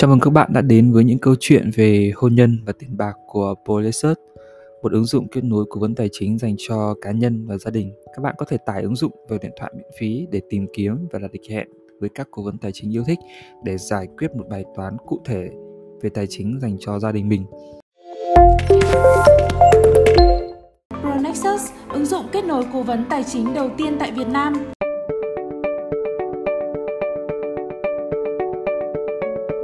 Chào 0.00 0.10
mừng 0.10 0.20
các 0.20 0.30
bạn 0.30 0.52
đã 0.52 0.60
đến 0.60 0.92
với 0.92 1.04
những 1.04 1.18
câu 1.18 1.34
chuyện 1.40 1.70
về 1.74 2.12
hôn 2.16 2.34
nhân 2.34 2.58
và 2.66 2.72
tiền 2.78 2.96
bạc 2.96 3.12
của 3.26 3.54
Polysearch, 3.66 4.18
một 4.82 4.92
ứng 4.92 5.04
dụng 5.04 5.28
kết 5.28 5.44
nối 5.44 5.64
cố 5.70 5.80
vấn 5.80 5.94
tài 5.94 6.08
chính 6.12 6.38
dành 6.38 6.54
cho 6.58 6.94
cá 7.00 7.10
nhân 7.10 7.46
và 7.46 7.58
gia 7.58 7.70
đình. 7.70 7.92
Các 8.16 8.22
bạn 8.22 8.34
có 8.38 8.46
thể 8.48 8.56
tải 8.66 8.82
ứng 8.82 8.96
dụng 8.96 9.12
vào 9.28 9.38
điện 9.42 9.50
thoại 9.58 9.72
miễn 9.76 9.86
phí 9.98 10.26
để 10.30 10.40
tìm 10.50 10.66
kiếm 10.72 11.08
và 11.12 11.18
đặt 11.18 11.30
lịch 11.32 11.50
hẹn 11.50 11.68
với 12.00 12.08
các 12.14 12.28
cố 12.30 12.42
vấn 12.42 12.58
tài 12.58 12.72
chính 12.74 12.94
yêu 12.94 13.04
thích 13.06 13.18
để 13.64 13.78
giải 13.78 14.08
quyết 14.18 14.36
một 14.36 14.44
bài 14.50 14.64
toán 14.76 14.96
cụ 15.06 15.20
thể 15.24 15.48
về 16.02 16.10
tài 16.10 16.26
chính 16.26 16.58
dành 16.62 16.76
cho 16.80 16.98
gia 16.98 17.12
đình 17.12 17.28
mình. 17.28 17.44
ProNexus, 21.02 21.70
ứng 21.92 22.06
dụng 22.06 22.26
kết 22.32 22.44
nối 22.44 22.64
cố 22.72 22.82
vấn 22.82 23.04
tài 23.10 23.24
chính 23.24 23.54
đầu 23.54 23.70
tiên 23.78 23.96
tại 23.98 24.12
Việt 24.12 24.28
Nam. 24.28 24.54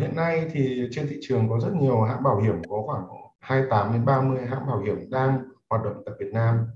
Hiện 0.00 0.16
nay 0.16 0.46
thì 0.52 0.88
trên 0.90 1.06
thị 1.08 1.18
trường 1.20 1.48
có 1.48 1.60
rất 1.60 1.72
nhiều 1.74 2.02
hãng 2.02 2.22
bảo 2.22 2.40
hiểm 2.40 2.62
có 2.68 2.82
khoảng 2.86 3.04
28 3.38 3.92
đến 3.92 4.04
30 4.04 4.46
hãng 4.46 4.66
bảo 4.66 4.80
hiểm 4.80 5.10
đang 5.10 5.42
hoạt 5.70 5.84
động 5.84 6.02
tại 6.06 6.14
Việt 6.18 6.30
Nam. 6.32 6.66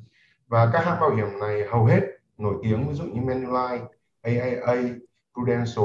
Và 0.46 0.70
các 0.72 0.84
hãng 0.84 1.00
bảo 1.00 1.14
hiểm 1.16 1.26
này 1.40 1.62
hầu 1.70 1.84
hết 1.84 2.00
nổi 2.38 2.54
tiếng 2.62 2.88
ví 2.88 2.94
dụ 2.94 3.04
như 3.04 3.20
Manulife, 3.20 3.86
AIA, 4.22 4.94
Prudential, 5.34 5.84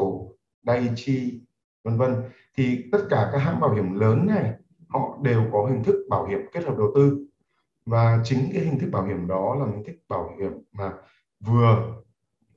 Daiichi 0.63 1.41
vân 1.83 1.97
vân. 1.97 2.15
Thì 2.55 2.89
tất 2.91 2.99
cả 3.09 3.29
các 3.31 3.37
hãng 3.37 3.59
bảo 3.59 3.73
hiểm 3.73 3.99
lớn 3.99 4.27
này 4.27 4.53
họ 4.87 5.17
đều 5.21 5.43
có 5.51 5.65
hình 5.65 5.83
thức 5.83 6.05
bảo 6.09 6.25
hiểm 6.25 6.39
kết 6.53 6.63
hợp 6.63 6.77
đầu 6.77 6.91
tư. 6.95 7.25
Và 7.85 8.19
chính 8.23 8.49
cái 8.53 8.61
hình 8.61 8.79
thức 8.79 8.89
bảo 8.91 9.05
hiểm 9.05 9.27
đó 9.27 9.55
là 9.59 9.65
hình 9.65 9.83
thức 9.83 9.95
bảo 10.09 10.35
hiểm 10.39 10.51
mà 10.71 10.93
vừa 11.39 11.93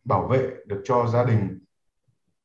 bảo 0.04 0.26
vệ 0.26 0.50
được 0.66 0.82
cho 0.84 1.06
gia 1.06 1.24
đình 1.24 1.58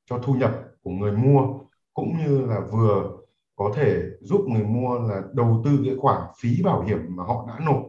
cho 0.06 0.18
thu 0.18 0.34
nhập 0.34 0.62
của 0.84 0.92
người 0.92 1.12
mua 1.12 1.60
cũng 1.96 2.18
như 2.18 2.46
là 2.46 2.60
vừa 2.72 3.12
có 3.56 3.72
thể 3.76 4.04
giúp 4.22 4.42
người 4.48 4.64
mua 4.64 5.00
là 5.00 5.22
đầu 5.34 5.62
tư 5.66 5.80
cái 5.86 5.96
khoản 5.98 6.22
phí 6.42 6.62
bảo 6.64 6.82
hiểm 6.82 7.00
mà 7.10 7.24
họ 7.24 7.46
đã 7.48 7.66
nộp 7.66 7.84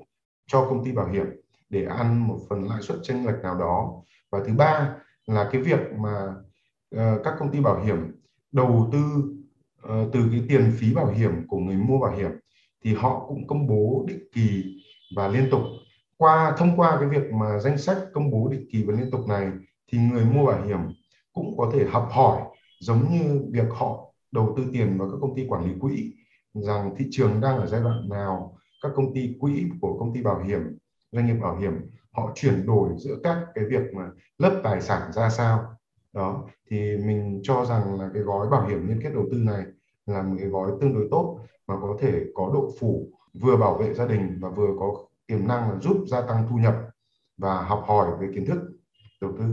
cho 0.47 0.67
công 0.69 0.85
ty 0.85 0.93
bảo 0.93 1.09
hiểm 1.09 1.27
để 1.71 1.85
ăn 1.85 2.29
một 2.29 2.39
phần 2.49 2.69
lãi 2.69 2.83
suất 2.83 2.99
chênh 3.03 3.27
lệch 3.27 3.43
nào 3.43 3.59
đó. 3.59 4.03
Và 4.31 4.41
thứ 4.47 4.53
ba 4.55 4.95
là 5.27 5.49
cái 5.53 5.63
việc 5.63 5.81
mà 5.99 6.35
uh, 6.97 7.25
các 7.25 7.35
công 7.39 7.51
ty 7.53 7.61
bảo 7.61 7.85
hiểm 7.85 7.97
đầu 8.53 8.89
tư 8.93 9.05
uh, 9.85 10.13
từ 10.13 10.29
cái 10.31 10.43
tiền 10.49 10.73
phí 10.79 10.95
bảo 10.95 11.07
hiểm 11.07 11.47
của 11.49 11.59
người 11.59 11.77
mua 11.77 11.99
bảo 11.99 12.17
hiểm 12.17 12.31
thì 12.85 12.95
họ 12.95 13.25
cũng 13.29 13.47
công 13.47 13.67
bố 13.67 14.05
định 14.09 14.21
kỳ 14.35 14.65
và 15.17 15.29
liên 15.29 15.49
tục. 15.51 15.63
Qua 16.17 16.55
thông 16.59 16.77
qua 16.77 16.97
cái 17.01 17.09
việc 17.09 17.33
mà 17.33 17.59
danh 17.59 17.79
sách 17.79 17.99
công 18.13 18.31
bố 18.31 18.49
định 18.53 18.67
kỳ 18.73 18.85
và 18.85 18.95
liên 18.95 19.11
tục 19.11 19.21
này 19.29 19.51
thì 19.93 19.99
người 19.99 20.25
mua 20.25 20.47
bảo 20.47 20.63
hiểm 20.63 20.79
cũng 21.33 21.57
có 21.59 21.71
thể 21.75 21.87
học 21.91 22.09
hỏi 22.11 22.43
giống 22.81 23.11
như 23.11 23.43
việc 23.51 23.67
họ 23.71 24.13
đầu 24.33 24.55
tư 24.57 24.65
tiền 24.73 24.99
vào 24.99 25.11
các 25.11 25.17
công 25.21 25.37
ty 25.37 25.47
quản 25.49 25.65
lý 25.65 25.73
quỹ, 25.81 26.13
rằng 26.55 26.95
thị 26.99 27.05
trường 27.11 27.41
đang 27.41 27.59
ở 27.59 27.67
giai 27.67 27.81
đoạn 27.81 28.09
nào, 28.09 28.59
các 28.83 28.93
công 28.95 29.15
ty 29.15 29.37
quỹ 29.41 29.65
của 29.81 29.99
công 29.99 30.15
ty 30.15 30.23
bảo 30.23 30.43
hiểm, 30.43 30.79
doanh 31.13 31.27
nghiệp 31.27 31.41
bảo 31.43 31.57
hiểm, 31.57 31.73
họ 32.13 32.33
chuyển 32.35 32.67
đổi 32.67 32.89
giữa 32.99 33.17
các 33.23 33.39
cái 33.55 33.65
việc 33.65 33.95
mà 33.95 34.11
lấp 34.39 34.53
tài 34.63 34.81
sản 34.81 35.13
ra 35.13 35.31
sao. 35.31 35.65
Đó, 36.13 36.45
thì 36.71 36.97
mình 36.97 37.41
cho 37.43 37.65
rằng 37.65 38.01
là 38.01 38.11
cái 38.15 38.23
gói 38.23 38.49
bảo 38.49 38.67
hiểm 38.67 38.89
liên 38.89 39.01
kết 39.03 39.11
đầu 39.15 39.25
tư 39.33 39.39
này 39.39 39.65
là 40.07 40.23
một 40.23 40.37
cái 40.39 40.49
gói 40.49 40.71
tương 40.81 40.95
đối 40.95 41.09
tốt 41.11 41.39
mà 41.67 41.75
có 41.81 41.97
thể 42.01 42.25
có 42.35 42.51
độ 42.55 42.71
phủ, 42.81 43.09
vừa 43.35 43.57
bảo 43.57 43.75
vệ 43.75 43.95
gia 43.95 44.07
đình 44.07 44.39
và 44.41 44.49
vừa 44.49 44.69
có 44.79 44.95
tiềm 45.27 45.47
năng 45.47 45.71
là 45.71 45.79
giúp 45.81 45.97
gia 46.07 46.21
tăng 46.21 46.47
thu 46.51 46.57
nhập 46.57 46.75
và 47.37 47.63
học 47.63 47.85
hỏi 47.87 48.11
về 48.21 48.29
kiến 48.35 48.47
thức, 48.47 48.59
đầu 49.21 49.33
tư. 49.39 49.45